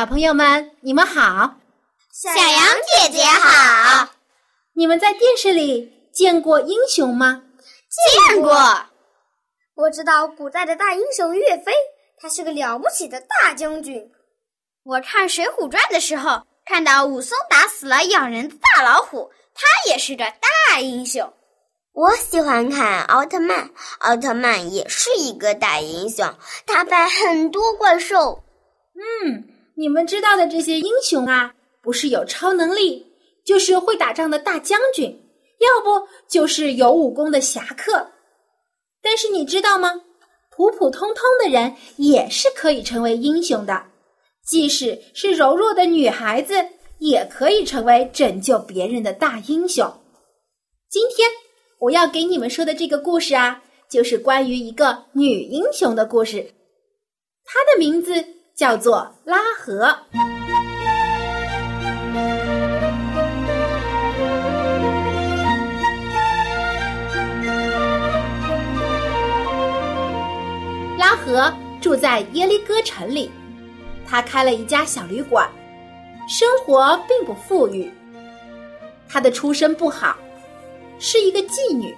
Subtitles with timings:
[0.00, 1.56] 小朋友们，你们好！
[2.10, 4.08] 小羊姐姐好！
[4.72, 7.42] 你们在电视里见过英雄吗？
[8.32, 8.50] 见过。
[9.74, 11.74] 我知道古代的大英雄岳飞，
[12.18, 14.10] 他是个了不起的大将军。
[14.84, 20.24] 我看《水浒传》的时候，看到武松打死了咬人的大老虎，他也是个
[20.70, 21.30] 大英雄。
[21.92, 26.34] 我喜欢看奥特曼，奥特曼也是一个大英雄，
[26.64, 28.42] 打败很多怪兽。
[28.94, 29.59] 嗯。
[29.80, 33.06] 你们知道的这些英雄啊，不是有超能力，
[33.46, 35.10] 就是会打仗的大将军，
[35.58, 38.06] 要不就是有武功的侠客。
[39.00, 39.90] 但是你知道吗？
[40.50, 43.82] 普普通通的人也是可以成为英雄的，
[44.46, 46.62] 即使是柔弱的女孩子，
[46.98, 49.90] 也可以成为拯救别人的大英雄。
[50.90, 51.26] 今天
[51.78, 56.52] 我要给你们说的这个故事啊，就是关于一个女英雄的故事，
[57.46, 58.22] 她的名字。
[58.60, 59.96] 叫做拉合。
[70.98, 71.50] 拉合
[71.80, 73.30] 住在耶利哥城里，
[74.06, 75.48] 他开了一家小旅馆，
[76.28, 77.90] 生活并不富裕。
[79.08, 80.14] 他的出身不好，
[80.98, 81.96] 是一个妓女，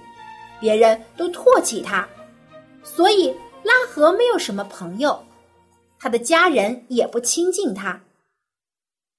[0.60, 2.06] 别人都唾弃他，
[2.84, 5.20] 所以拉合没有什么朋友。
[6.02, 8.02] 他的家人也不亲近他。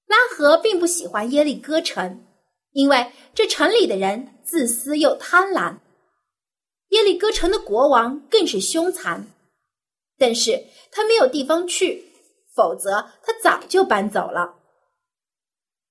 [0.05, 2.25] 拉合并不喜欢耶利哥城，
[2.73, 5.77] 因为这城里的人自私又贪婪。
[6.89, 9.25] 耶利哥城的国王更是凶残，
[10.17, 10.61] 但是
[10.91, 12.03] 他没有地方去，
[12.53, 14.55] 否则他早就搬走了。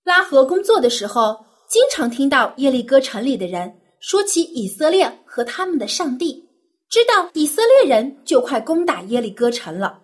[0.05, 6.51] 拉合工作的时候，经常听到耶利哥城里的人说起以色列和他们的上帝，
[6.91, 10.02] 知道以色列人就快攻打耶利哥城了。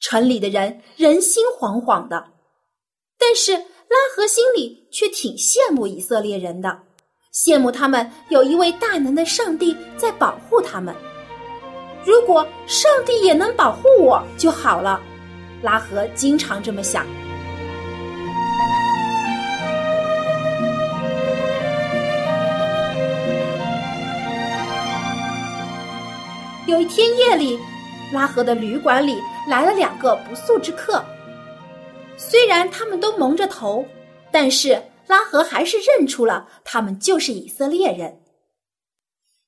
[0.00, 2.28] 城里的人人心惶惶的，
[3.18, 6.78] 但是拉合心里却挺羡慕以色列人的，
[7.34, 10.94] 羡慕他们有一位大能的上帝在保护他们。
[12.04, 15.00] 如果上帝也能保护我就好了，
[15.62, 17.06] 拉合经常这么想。
[26.66, 27.58] 有一天夜里。
[28.12, 31.04] 拉合的旅馆里来了两个不速之客。
[32.16, 33.84] 虽然他们都蒙着头，
[34.30, 38.22] 但是拉合还是认出了他们就是以色列人。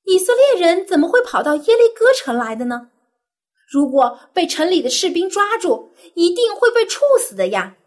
[0.03, 2.89] 以色列人怎么会跑到耶利哥城来的呢？
[3.71, 7.77] 如果被城里的士兵抓住，一定会被处死的呀！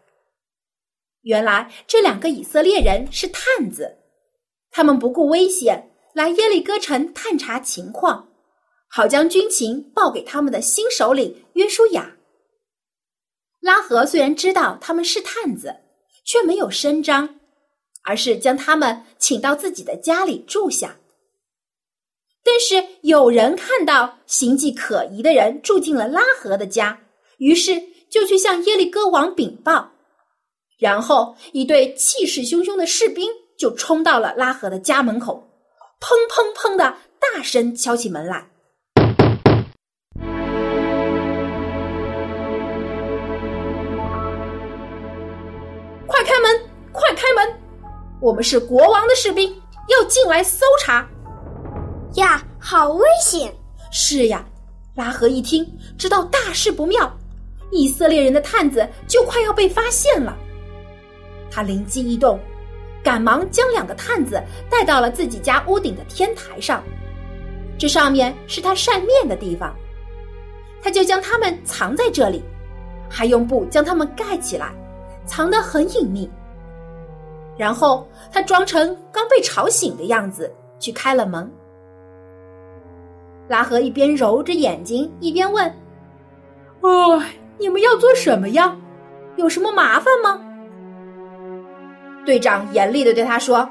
[1.21, 3.95] 原来这两个以色列人是探子，
[4.71, 8.27] 他们不顾危险来耶利哥城探查情况。
[8.89, 12.15] 好将军情报给他们的新首领约书亚。
[13.61, 15.75] 拉合虽然知道他们是探子，
[16.23, 17.39] 却没有声张，
[18.03, 20.97] 而是将他们请到自己的家里住下。
[22.43, 27.01] 但是有人看到行迹可疑的人住进了拉合的家，
[27.39, 29.91] 于是就去向耶利哥王禀报。
[30.77, 35.49] 然后一队气势汹汹的士兵就冲到了拉合的家门口，
[35.99, 38.51] 砰砰砰的大声敲起门来。
[46.27, 46.61] 开门！
[46.91, 47.57] 快开门！
[48.19, 49.49] 我们是国王的士兵，
[49.87, 51.07] 要进来搜查。
[52.15, 53.53] 呀，好危险！
[53.93, 54.45] 是呀，
[54.95, 55.65] 拉合一听，
[55.97, 57.09] 知道大事不妙，
[57.71, 60.37] 以色列人的探子就快要被发现了。
[61.49, 62.37] 他灵机一动，
[63.01, 66.83] 赶忙将两个探子带到了自己家屋顶的天台上，
[67.77, 69.73] 这上面是他晒面的地方。
[70.83, 72.43] 他就将他们藏在这里，
[73.09, 74.73] 还用布将他们盖起来。
[75.27, 76.27] 藏得很隐秘，
[77.55, 81.47] 然后他装成刚被吵醒的样子去开了门。
[83.47, 85.71] 拉赫一边揉着眼睛，一边问
[86.81, 87.21] ：“哦，
[87.59, 88.75] 你们要做什么呀？
[89.35, 90.41] 有什么麻烦吗？”
[92.25, 93.69] 队长严厉的对他说：“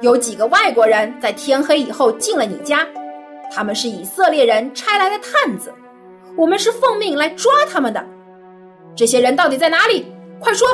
[0.00, 2.86] 有几个外国人在天黑以后进了你家，
[3.52, 5.70] 他们是以色列人差来的探子，
[6.34, 8.02] 我们是奉命来抓他们的。
[8.96, 10.13] 这些人到底在哪里？
[10.38, 10.66] 快说！”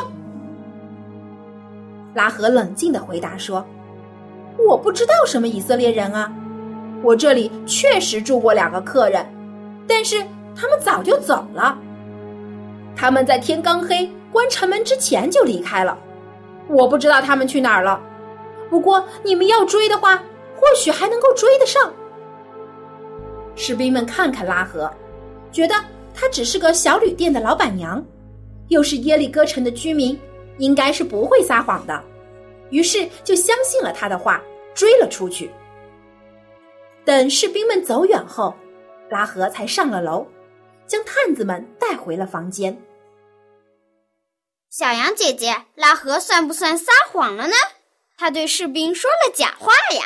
[2.15, 3.65] 拉合冷静的回答说
[4.69, 6.33] ：“我不知道什么以色列人啊，
[7.03, 9.25] 我这里确实住过两个客人，
[9.87, 10.21] 但是
[10.57, 11.79] 他们早就走了。
[12.97, 15.97] 他们在天刚黑关城门之前就离开了，
[16.69, 18.01] 我不知道他们去哪儿了。
[18.69, 20.17] 不过你们要追的话，
[20.57, 21.93] 或许还能够追得上。”
[23.55, 24.91] 士兵们看看拉合，
[25.53, 25.75] 觉得
[26.12, 28.05] 她只是个小旅店的老板娘，
[28.70, 30.19] 又是耶利哥城的居民。
[30.58, 32.05] 应该是不会撒谎的，
[32.69, 34.43] 于是就相信了他的话，
[34.75, 35.50] 追了出去。
[37.02, 38.55] 等士兵们走远后，
[39.08, 40.26] 拉合才上了楼，
[40.87, 42.78] 将探子们带回了房间。
[44.69, 47.55] 小羊姐姐，拉合算不算撒谎了呢？
[48.19, 50.05] 他对士兵说了假话呀。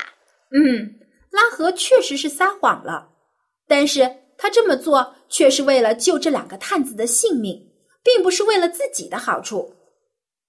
[0.53, 1.01] 嗯，
[1.33, 3.09] 拉合确实是撒谎了，
[3.67, 7.69] 但是他这么做却是为了救这两个探子的性命，
[8.05, 9.75] 并不是为了自己的好处。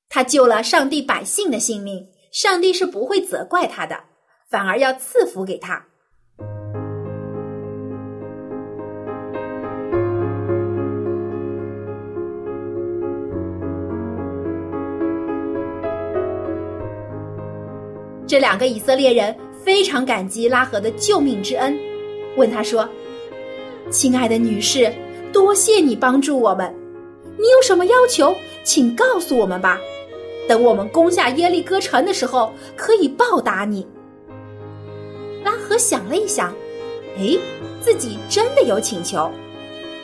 [0.10, 3.98] 他救了上帝百姓的性命，上帝是不会责怪他的，
[4.50, 5.84] 反而要赐福给他。
[18.28, 21.78] 这两个以色列人非常感激拉合的救命之恩，
[22.36, 22.88] 问他说
[23.90, 24.92] ：“亲爱的女士，
[25.32, 26.74] 多谢你帮助我们，
[27.38, 29.80] 你有什么要求，请告诉我们吧。”
[30.48, 33.88] 等我们攻下耶利哥城的时候，可以报答你。
[35.44, 36.54] 拉合想了一想，
[37.18, 37.36] 哎，
[37.82, 39.32] 自己真的有请求，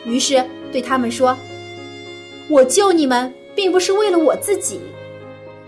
[0.04, 1.36] 于是对他们说
[2.50, 4.80] ：“我救你们，并不是为了我自己，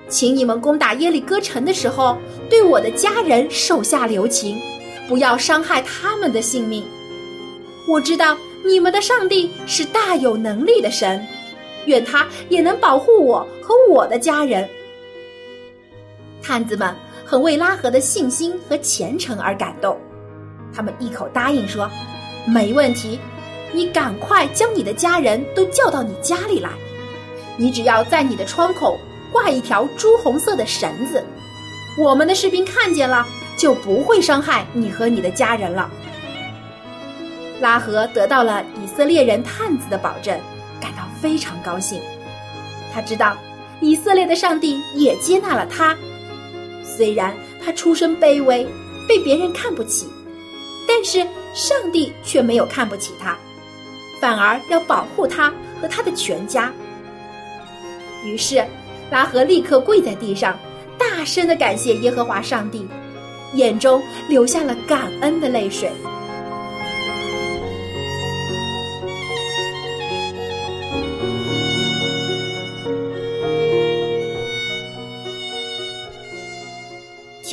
[0.08, 2.16] 请你们攻打耶利哥城的时候，
[2.50, 4.60] 对我的家人手下留情，
[5.08, 6.84] 不要伤害他们的性命。
[7.88, 11.24] 我知道你们的上帝是大有能力的神。”
[11.86, 14.68] 愿他也能保护我和我的家人。
[16.42, 16.94] 探子们
[17.24, 19.98] 很为拉合的信心和虔诚而感动，
[20.74, 21.90] 他们一口答应说
[22.46, 23.18] ：“没问题，
[23.72, 26.70] 你赶快将你的家人都叫到你家里来。
[27.56, 28.98] 你只要在你的窗口
[29.32, 31.24] 挂一条朱红色的绳子，
[31.98, 33.26] 我们的士兵看见了
[33.56, 35.90] 就不会伤害你和你的家人了。”
[37.60, 40.38] 拉合得到了以色列人探子的保证。
[41.20, 42.00] 非常高兴，
[42.92, 43.36] 他知道
[43.80, 45.96] 以色列的上帝也接纳了他。
[46.82, 47.34] 虽然
[47.64, 48.66] 他出身卑微，
[49.08, 50.06] 被别人看不起，
[50.86, 53.36] 但是上帝却没有看不起他，
[54.20, 56.72] 反而要保护他和他的全家。
[58.24, 58.64] 于是
[59.10, 60.58] 拉合立刻跪在地上，
[60.98, 62.86] 大声的感谢耶和华上帝，
[63.54, 65.90] 眼中流下了感恩的泪水。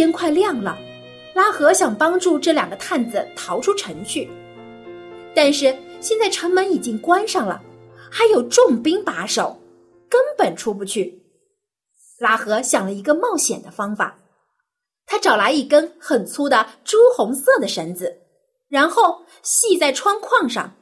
[0.02, 0.80] 天快亮了，
[1.36, 4.28] 拉合想帮助这两个探子逃出城去，
[5.36, 7.62] 但是现在城门已经关上了，
[8.10, 9.62] 还有重兵把守，
[10.10, 11.22] 根本出不去。
[12.18, 14.18] 拉合想了一个冒险的方法，
[15.06, 18.24] 他找来一根很粗的朱红色的绳子，
[18.70, 20.76] 然后系在窗框上，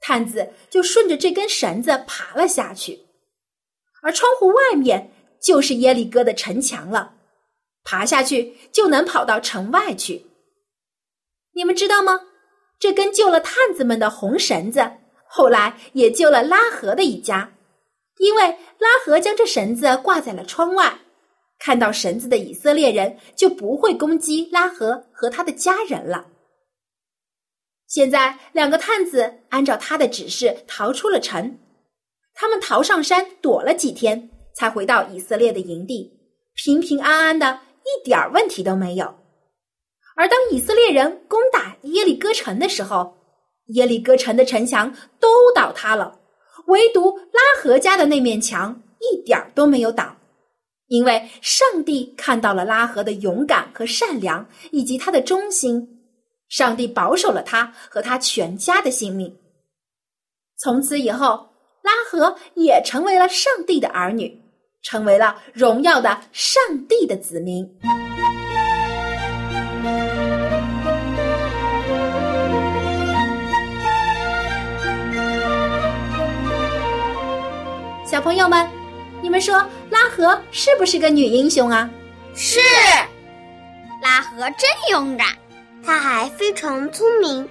[0.00, 3.00] 探子就顺着这根绳子爬了下去，
[4.00, 5.10] 而窗户外面
[5.42, 7.13] 就是耶利哥的城墙了。
[7.84, 10.26] 爬下去就能跑到城外去。
[11.52, 12.20] 你们知道吗？
[12.80, 14.90] 这根救了探子们的红绳子，
[15.26, 17.54] 后来也救了拉合的一家，
[18.18, 18.42] 因为
[18.78, 20.98] 拉合将这绳子挂在了窗外，
[21.58, 26.26] 看到绳子的以色列人就不会攻击拉合和他的家人了。
[27.86, 31.58] 现在两个探子按照他的指示逃出了城，
[32.34, 36.12] 他们逃上山躲了几天，才回到以色列的营地，
[36.54, 37.60] 平平安安的。
[37.84, 39.14] 一点问题都没有。
[40.16, 43.16] 而当以色列人攻打耶利哥城的时候，
[43.68, 46.20] 耶利哥城的城墙都倒塌了，
[46.66, 50.16] 唯独拉合家的那面墙一点都没有倒，
[50.86, 56.06] 因为上帝看到了拉合的勇敢和善良，以及他的忠心，
[56.48, 59.36] 上帝保守了他和他全家的性命。
[60.58, 61.48] 从此以后，
[61.82, 64.43] 拉合也成为了上帝的儿女。
[64.84, 67.68] 成为了荣耀的上帝的子民。
[78.06, 78.68] 小朋友们，
[79.20, 79.56] 你们说
[79.90, 81.90] 拉合是不是个女英雄啊？
[82.36, 82.60] 是，
[84.00, 85.26] 拉合真勇敢，
[85.84, 87.48] 她还非常聪明。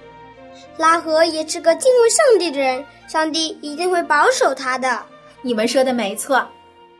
[0.78, 5.04] 拉合也是个敬畏上帝的人，上帝一定会保守他的。
[5.42, 6.48] 你们说的没错，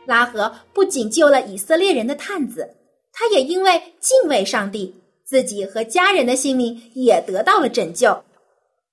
[0.05, 2.75] 拉合不仅救了以色列人的探子，
[3.11, 4.95] 他也因为敬畏上帝，
[5.25, 8.23] 自己和家人的性命也得到了拯救。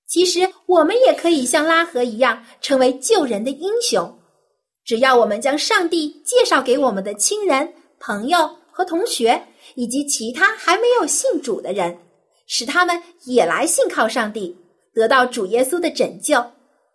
[0.07, 4.19] 其实，我们也可以像拉合一样，成为救人的英雄。
[4.85, 11.97] 只要我们将上帝介绍给我们的亲人、朋友和同学，以及其他还没有信主的人，
[12.45, 14.55] 使他们也来信靠上帝，
[14.93, 16.45] 得到主耶稣的拯救，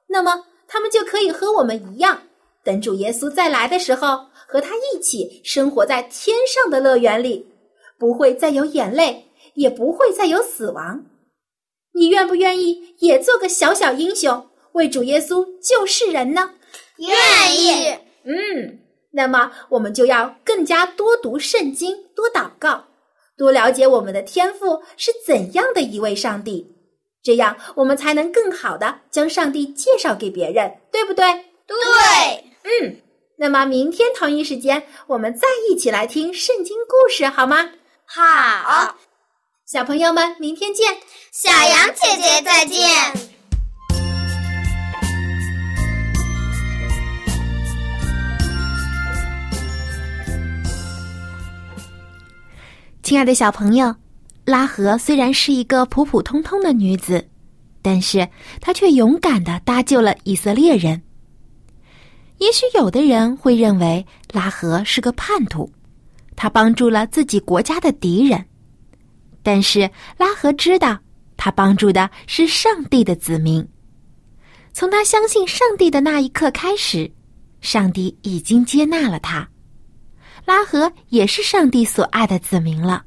[0.07, 2.23] 那么他们就可以和我们一样，
[2.65, 7.47] 等主耶稣再来的时候，和他一起生活在天上的乐园里，
[7.99, 11.07] 不会再有眼泪，也不会再有死亡。
[11.95, 16.55] 你愿不愿意也做个小小英雄，为主耶稣救世人呢？
[16.99, 17.09] 愿
[17.61, 17.99] 意。
[18.25, 18.79] 嗯，
[19.13, 22.85] 那么我们就要更加多读圣经，多祷告，
[23.37, 26.75] 多了解我们的天赋是怎样的一位上帝，
[27.23, 31.25] 这样我们才能更好的将上帝介绍给别人，对不对？
[31.67, 31.77] 对。
[32.69, 32.97] 嗯，
[33.39, 37.71] 那么明天同一时间，我们再一起来听圣经故事，好吗？
[38.05, 38.99] 好。
[39.65, 40.95] 小朋友们，明天见。
[41.33, 42.87] 小羊姐姐再见。
[53.03, 53.95] 亲爱的小朋友，
[54.45, 57.27] 拉合虽然是一个普普通通的女子，
[57.81, 58.29] 但是
[58.61, 61.03] 她却勇敢的搭救了以色列人。
[62.39, 65.71] 也许有的人会认为拉合是个叛徒，
[66.37, 68.45] 他帮助了自己国家的敌人。
[69.43, 70.99] 但是拉合知道，
[71.37, 73.67] 他帮助的是上帝的子民。
[74.73, 77.11] 从他相信上帝的那一刻开始，
[77.61, 79.49] 上帝已经接纳了他。
[80.45, 83.05] 拉合也是上帝所爱的子民了。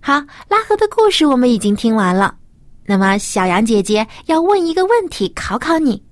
[0.00, 0.14] 好，
[0.48, 2.36] 拉合的故事我们已经听完了。
[2.84, 6.02] 那么，小羊姐姐要问一个问题，考考你：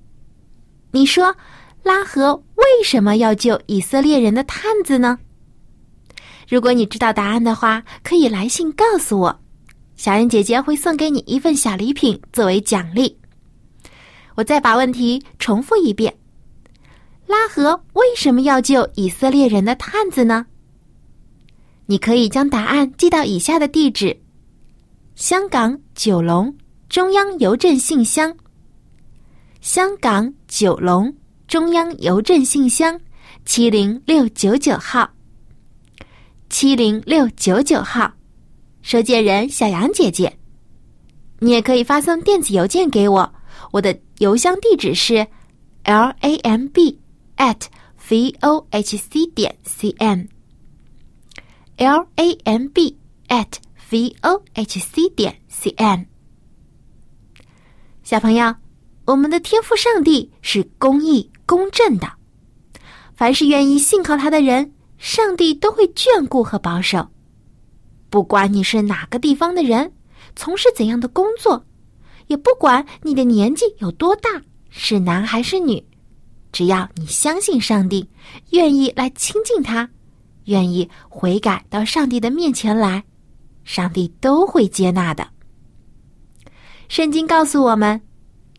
[0.95, 1.35] 你说，
[1.83, 5.19] 拉合为什么要救以色列人的探子呢？
[6.47, 9.41] 如果你知道答案的话，可以来信告诉我，
[9.97, 13.19] 小恩姐姐会送给你一份小礼品作为奖励。
[14.35, 16.15] 我再把问题重复一遍：
[17.27, 20.45] 拉合为什么要救以色列人的探子呢？
[21.87, 24.21] 你可以将答案寄到以下的地址：
[25.15, 26.55] 香港九龙
[26.91, 28.37] 中央邮政信箱。
[29.63, 31.15] 香港九龙
[31.47, 33.01] 中央邮政信箱
[33.45, 35.09] 七零六九九号。
[36.51, 38.13] 七零六九九号，
[38.83, 40.37] 收件人小杨姐姐。
[41.39, 43.33] 你也可以发送电子邮件给我，
[43.71, 45.25] 我的邮箱地址是
[45.85, 46.99] l a m b
[47.37, 47.61] at
[48.11, 50.29] v o h c 点 c n。
[51.77, 53.53] l a m b at
[53.89, 56.05] v o h c 点 c n。
[58.03, 58.53] 小朋友，
[59.05, 62.11] 我们的天赋上帝是公义公正的，
[63.15, 64.73] 凡是愿意信靠他的人。
[64.99, 67.05] 上帝都会眷顾和保守，
[68.09, 69.93] 不管你是哪个地方的人，
[70.37, 71.67] 从事怎样的工作，
[72.29, 74.31] 也不管你的年纪有多大，
[74.71, 75.85] 是男还是女，
[76.53, 78.09] 只要你相信上帝，
[78.51, 79.91] 愿意来亲近他，
[80.45, 83.03] 愿意悔改到上帝的面前来，
[83.65, 85.29] 上帝都会接纳的。
[86.87, 88.01] 圣经告诉我们，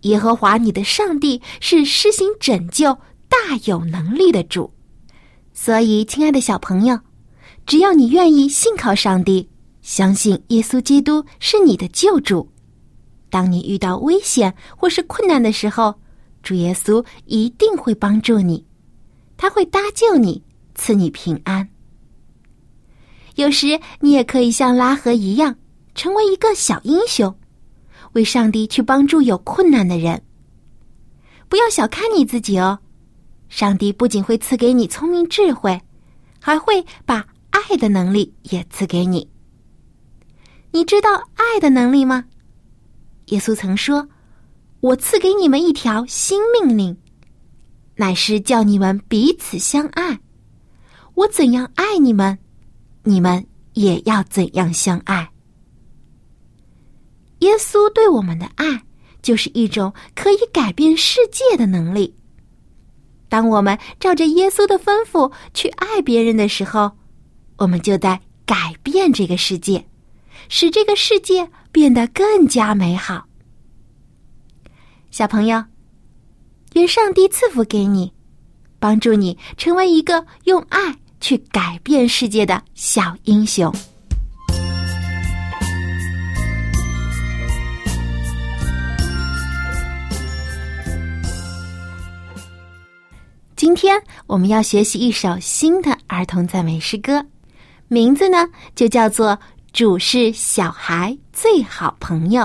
[0.04, 2.94] 耶和华你的上帝是施行拯救、
[3.28, 4.74] 大有能力的主。
[5.54, 7.00] 所以，亲爱的小朋友，
[7.66, 9.50] 只要你愿意信靠上帝，
[9.82, 12.50] 相信耶稣基督是你的救主，
[13.30, 15.96] 当你遇到危险或是困难的时候，
[16.42, 18.66] 主耶稣一定会帮助你，
[19.38, 20.44] 他会搭救你，
[20.76, 21.70] 赐你平安。
[23.36, 25.56] 有时，你也可以像拉合一样，
[25.96, 27.36] 成为一个小英雄，
[28.14, 30.22] 为上帝去帮助有困难的人。
[31.50, 32.80] 不要小看你自己哦。
[33.50, 35.80] 上帝不仅会赐给你聪明智慧，
[36.40, 39.30] 还会把爱的能力也赐给你。
[40.72, 42.26] 你知道爱的能力吗？
[43.28, 44.10] 耶稣曾说
[44.82, 46.98] ：“我赐给你们一条新命令，
[47.96, 50.20] 乃是叫你们彼此相爱。
[51.14, 52.38] 我怎样爱你们，
[53.04, 55.30] 你们也要怎样相爱。”
[57.44, 58.84] 耶稣对我们的爱，
[59.22, 62.16] 就是一种可以改变世界的能力。
[63.28, 66.92] 当我们照着耶稣的吩咐去爱别人的时候，
[67.58, 69.86] 我们就在改变这个世界，
[70.48, 73.26] 使这个世界变得更加美好。
[75.12, 75.64] 小朋友，
[76.74, 78.14] 愿上帝赐福给你，
[78.80, 83.74] 帮助你成为一个用爱去改变世界的小英雄。
[93.56, 97.24] 今天我们要学习一首新的儿童赞美诗歌，
[97.88, 99.30] 名字呢就叫做
[99.72, 102.42] 《主是小孩最好朋友》。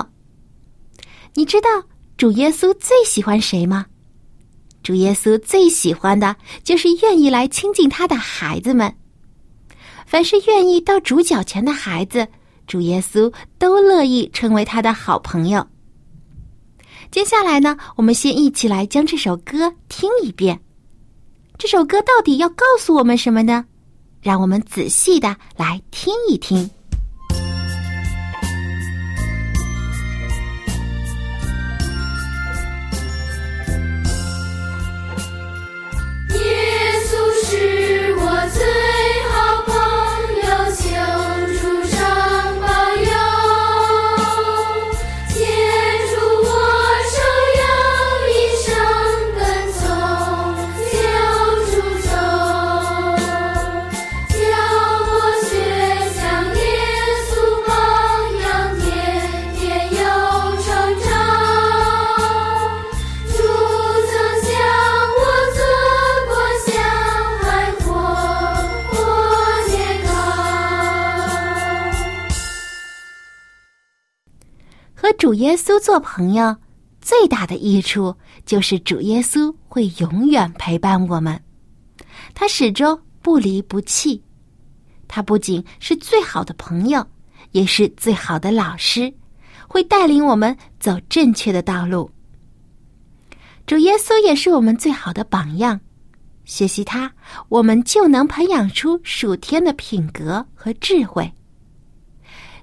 [1.33, 1.69] 你知道
[2.15, 3.87] 主耶稣最喜欢谁吗？
[4.83, 8.95] 主耶稣最喜欢的就是愿意来亲近他的孩子们。
[10.05, 12.27] 凡是愿意到主脚前的孩子，
[12.67, 15.67] 主耶稣都乐意成为他的好朋友。
[17.09, 20.59] 接下来呢，我们先一起来将这首歌听一遍。
[21.59, 23.65] 这首歌到底要告诉我们什么呢？
[24.21, 26.69] 让我们仔细的来听一听。
[75.29, 76.57] 主耶稣做朋友，
[77.01, 78.15] 最大的益处
[78.47, 81.39] 就是主耶稣会永远陪伴我们，
[82.33, 84.23] 他始终不离不弃。
[85.07, 87.05] 他不仅是最好的朋友，
[87.51, 89.13] 也是最好的老师，
[89.67, 92.09] 会带领我们走正确的道路。
[93.67, 95.79] 主耶稣也是我们最好的榜样，
[96.43, 97.13] 学习他，
[97.49, 101.31] 我们就能培养出属天的品格和智慧。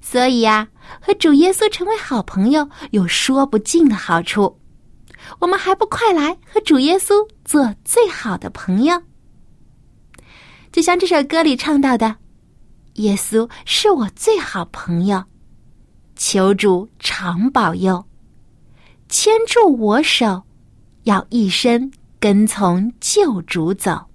[0.00, 0.68] 所以呀，
[1.00, 4.58] 和主耶稣成为好朋友有说不尽的好处。
[5.40, 9.02] 我们还不快来和主耶稣做最好的朋友？
[10.70, 12.16] 就像这首歌里唱到的
[12.94, 15.24] ：“耶稣是我最好朋友，
[16.14, 18.04] 求主常保佑，
[19.08, 20.42] 牵住我手，
[21.04, 24.06] 要一生跟从救主走，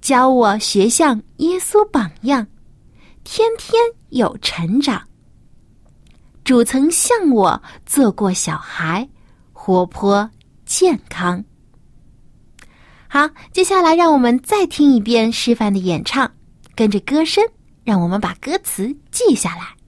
[0.00, 2.46] 教我学像耶稣榜样。”
[3.24, 5.06] 天天有成长。
[6.44, 9.08] 主曾向我做过小孩，
[9.52, 10.28] 活泼
[10.66, 11.44] 健康。
[13.08, 16.30] 好，接下来让我们再听一遍示范的演唱，
[16.74, 17.44] 跟着歌声，
[17.84, 19.81] 让我们把歌词记下来。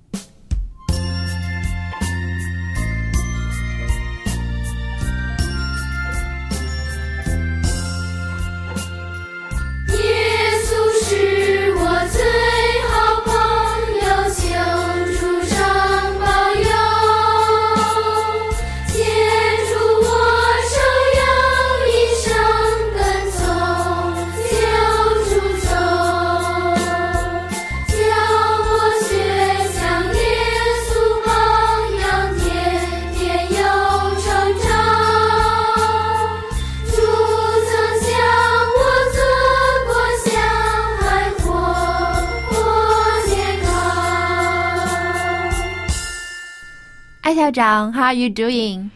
[47.35, 48.91] 校长，How are you doing?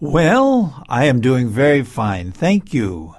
[0.00, 3.14] Well, I am doing very fine, thank you.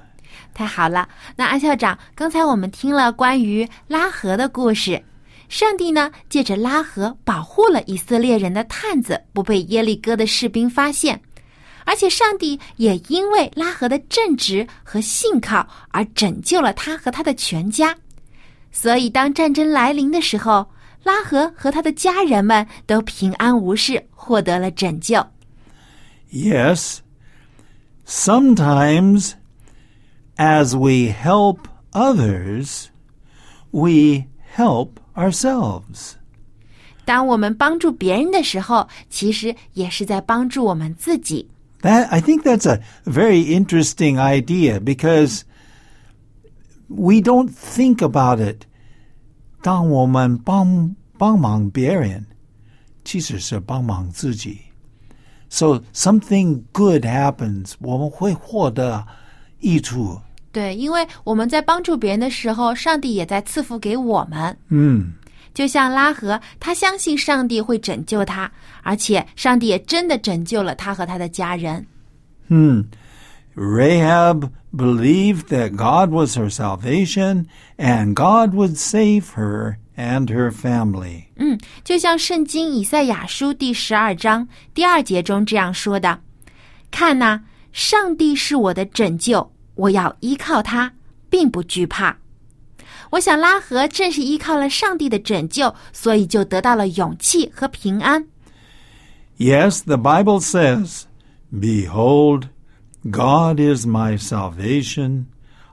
[0.54, 5.02] 太好了，那安校长，刚才我们听了关于拉合的故事。
[5.49, 11.19] 上帝呢，借着拉合保护了以色列人的探子不被耶利哥的士兵发现，
[11.86, 17.95] 而且上帝也因为拉合的正直和信靠而拯救了他和他的全家。
[18.71, 20.65] 所以，当战争来临的时候，
[21.03, 24.09] 拉合和他的家人们都平安无事。
[24.29, 25.27] 获得了拯救。
[26.31, 26.98] Yes,
[28.07, 29.33] sometimes
[30.37, 31.61] as we help
[31.92, 32.88] others,
[33.70, 36.16] we help ourselves.
[37.07, 41.48] 当我们帮助别人的时候，其实也是在帮助我们自己。
[41.81, 45.42] That I think that's a very interesting idea because
[46.88, 48.66] we don't think about it.
[49.63, 52.26] 当我们帮帮忙别人，
[53.06, 54.60] 其实是帮忙自己。
[55.49, 59.08] So something good happens，我们会获得
[59.60, 60.19] 益处。
[60.52, 64.58] 对，因为我们在帮助别人的时候，上帝也在赐福给我们。
[64.67, 65.13] 嗯，
[65.54, 71.86] 就像拉合，他相信上帝会拯救他，而且上帝也真的拯救了他和他的家人。
[72.47, 72.86] 嗯
[73.55, 77.46] ，Rahab believed that God was her salvation
[77.77, 81.24] and God would save her and her family.
[81.37, 90.92] 嗯，就像圣经以赛亚书第十二章第二节中这样说的：“看呐，上帝是我的拯救， 我要依靠他，
[91.29, 92.18] 并不惧怕。
[93.11, 98.27] 我想拉合正是依靠了上帝的拯救，所以就得到了勇气和平安。
[99.38, 101.05] Yes, the Bible says,
[101.51, 102.48] Behold,
[103.11, 105.27] God is my salvation.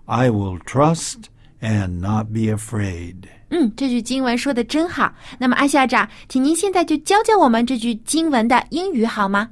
[0.05, 1.29] I will trust
[1.61, 3.27] and not be afraid.
[3.49, 5.13] 嗯，这句经文说的真好。
[5.39, 9.49] 那么，艾校长，请您现在就教教我们这句经文的英语好吗？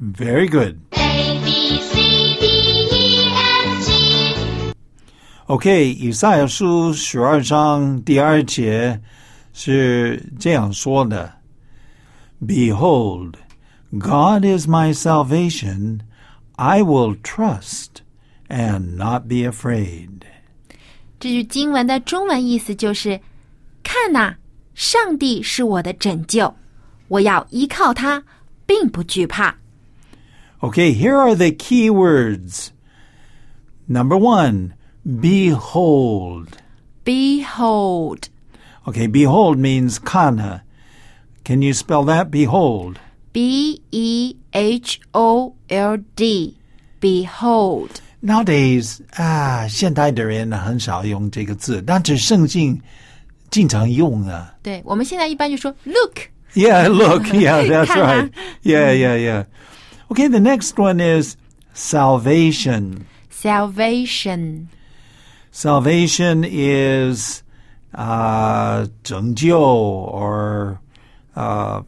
[0.00, 0.76] Very good.
[0.90, 1.94] A B C
[2.38, 2.46] D
[2.90, 4.74] E F G
[5.46, 9.00] OK，以赛亚书十二章第二节
[9.52, 11.32] 是这样说的：“
[12.46, 13.34] Behold,
[13.92, 16.00] God is my salvation;
[16.56, 18.02] I will trust
[18.48, 20.22] and not be afraid.”
[21.18, 23.20] 这句经文的中文意思就是：
[23.82, 24.36] 看呐、
[24.74, 26.54] 上帝是我的拯救，
[27.08, 28.22] 我要依靠他，
[28.66, 29.56] 并不惧怕。
[30.60, 32.68] Okay, here are the key words.
[33.86, 34.72] Number one,
[35.04, 36.48] behold.
[37.04, 38.28] Behold,
[38.86, 40.62] Okay, behold means kana.
[41.44, 42.30] Can you spell that?
[42.30, 42.98] Behold.
[43.32, 46.56] B E H O L D,
[47.00, 47.90] behold.
[48.22, 52.80] Nowadays 啊，现代的人很少用这个字，但是圣经
[53.50, 54.54] 经常用啊。
[54.62, 56.18] 对我们现在一般就说 look，
[56.54, 58.14] Yeah, look, yeah, that's 看啊。
[58.14, 58.30] right.
[58.62, 59.44] Yeah, yeah, yeah.
[60.08, 61.36] Okay, the next one is
[61.74, 63.04] salvation.
[63.30, 64.68] salvation.
[65.52, 67.42] Salvation is
[67.94, 70.78] uh, 拯救 or
[71.34, 71.82] uh,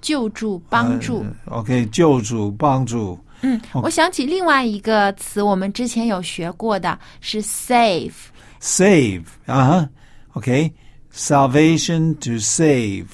[0.00, 1.24] 救助、帮助。
[1.46, 3.18] okay 救助帮助。
[3.42, 8.12] 嗯，我想起另外一个词，我们之前有学过的是 save。
[8.60, 9.24] Save.
[9.46, 9.88] Uh huh.
[10.34, 10.72] Okay.
[11.12, 13.06] Salvation to save.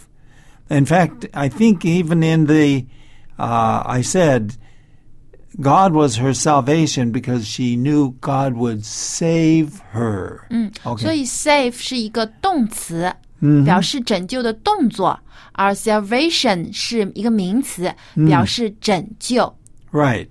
[0.68, 2.86] In fact, I think even in the,
[3.38, 4.56] uh, I said,
[5.60, 10.40] God was her salvation because she knew God would save her.
[10.50, 13.12] 嗯 OK 所以 save 是一个动词，
[13.64, 15.18] 表示拯救的动作，
[15.52, 17.92] 而 salvation 是一个名词，
[18.26, 19.54] 表示拯救。
[19.90, 20.28] Right.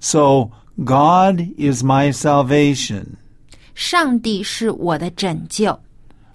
[0.00, 3.16] So God is my salvation.
[3.74, 5.80] 上帝是我的拯救。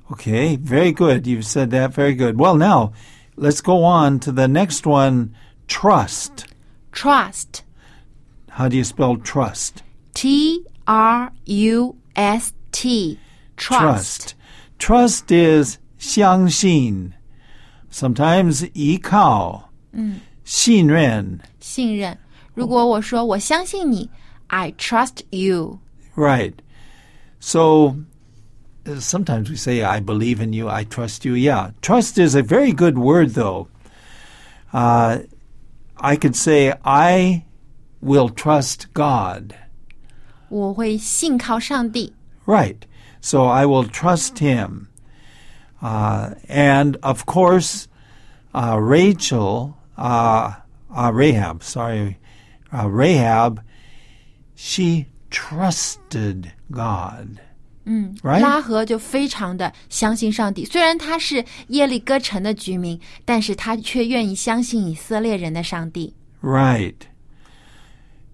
[0.10, 1.28] Okay, very good.
[1.28, 2.38] You've said that very good.
[2.38, 2.93] Well, now
[3.36, 5.32] let's go on to the next one
[5.67, 6.45] trust.
[6.93, 7.63] Trust,
[8.58, 9.84] How do you spell trust?
[10.15, 13.19] T R U S T,
[13.56, 14.34] trust.
[14.80, 17.13] Trust is 相信.
[17.91, 19.69] Sometimes 依靠.
[20.43, 22.17] 信任.信任。
[22.54, 24.10] 如果我说我相信你，
[24.47, 25.80] I trust you。
[26.15, 26.54] Right.
[27.39, 27.95] So
[28.86, 31.36] uh, sometimes we say, I believe in you, I trust you.
[31.36, 31.71] Yeah.
[31.82, 33.67] Trust is a very good word, though.
[34.71, 35.19] Uh,
[35.95, 37.45] I could say, I
[38.02, 39.54] will trust God.
[40.50, 42.13] 我会信靠上帝。
[42.45, 42.78] Right.
[43.21, 44.88] So I will trust him.
[45.82, 47.88] Uh, and of course,
[48.54, 50.54] uh, Rachel, uh,
[50.89, 52.17] uh, Rahab, sorry,
[52.73, 53.62] uh, Rahab,
[54.56, 57.39] she trusted God.
[57.89, 60.65] 嗯 Right 拉合就非常的相信上帝。
[60.65, 66.13] 虽然他是耶利哥城的居民，但是他却愿意相信以色列人的上帝。
[66.41, 66.95] Right.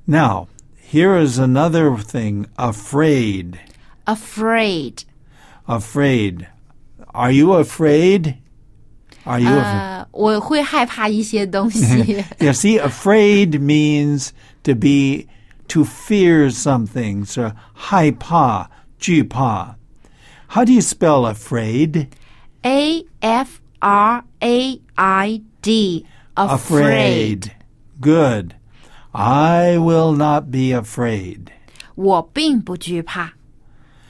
[0.06, 0.48] Now,
[0.92, 3.60] here is another thing afraid.
[4.06, 5.04] Afraid，
[5.68, 6.48] Afraid.
[7.14, 8.36] Are you afraid?
[9.26, 9.64] Are you afraid?
[9.64, 12.24] 呃，我会害怕一些东西。
[12.40, 14.30] Yeah, see, afraid means
[14.64, 15.28] to be,
[15.68, 17.26] to fear something.
[17.26, 19.76] So, 害怕,惧怕.
[20.50, 22.08] How do you spell afraid?
[22.64, 27.52] A F R A I D afraid，
[28.00, 28.56] Good.
[29.12, 31.48] I will not be afraid.
[31.96, 33.34] 我并不惧怕。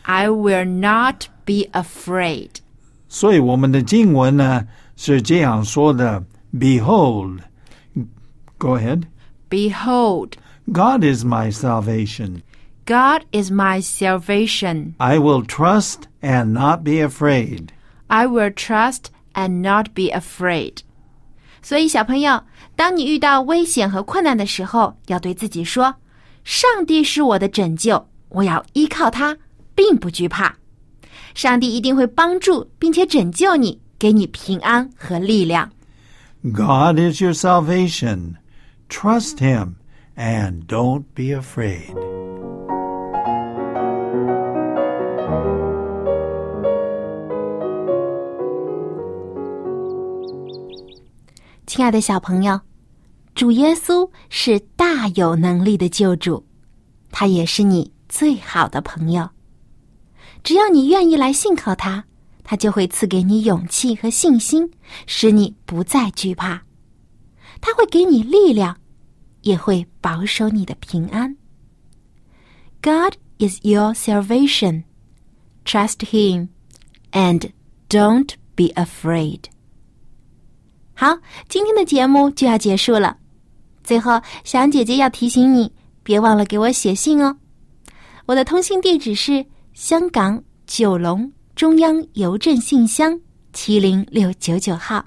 [0.04, 2.62] I will not be afraid。
[3.08, 7.40] 所以我们的经文呢是这样说的：Behold,
[8.58, 9.04] go ahead.
[9.50, 10.34] Behold,
[10.72, 12.42] God is my salvation.
[12.86, 14.94] God is my salvation.
[14.98, 17.68] I will trust and not be afraid.
[18.08, 20.80] I will trust and not be afraid.
[21.62, 22.44] 所以，小朋友，
[22.76, 29.38] 当你遇到危险和困难的时候，要对自己说：“上帝是我的拯救，我要依靠他，
[29.74, 30.54] 并不惧怕。
[31.39, 35.71] 上帝一定会帮助并且拯救你，给你平安和力量。
[36.43, 38.35] God is your salvation.
[38.89, 39.75] Trust Him
[40.17, 41.95] and don't be afraid.
[51.69, 52.61] 亲爱的小朋友，
[53.37, 56.45] 主耶稣是大有能力的救主，
[57.13, 59.31] 他也是你最好的朋友。
[60.43, 62.05] 只要你愿意来信靠他，
[62.43, 64.71] 他就会赐给你勇气和信心，
[65.07, 66.63] 使你不再惧怕。
[67.61, 68.77] 他会给你力量，
[69.43, 71.37] 也会保守你的平安。
[72.81, 74.85] God is your salvation.
[75.65, 76.49] Trust Him,
[77.11, 77.51] and
[77.91, 79.41] don't be afraid.
[80.95, 83.19] 好，今天的节目就要结束了。
[83.85, 85.73] 最后，小羊姐姐要提醒你，
[86.03, 87.37] 别忘了给我写信哦。
[88.27, 89.45] 我的通信地址是
[89.79, 93.17] 香港九龙中央邮政信箱
[93.53, 95.05] 七零六九九号。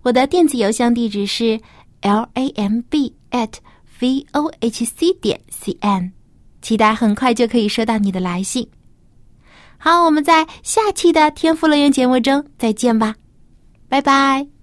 [0.00, 1.60] 我的电子邮箱地址是
[2.00, 3.52] l a m b at
[4.00, 6.10] v o h c 点 c n，
[6.62, 8.66] 期待很快就可以收到你的来信。
[9.76, 13.14] 好，我们在下期的天赋乐园节目中再见吧，
[13.90, 14.55] 拜拜。